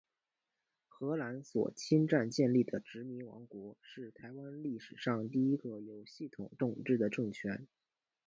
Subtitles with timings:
[0.87, 7.67] 荷兰所侵占建立的殖民王国，是台湾历史上第一个有系统统治的政权。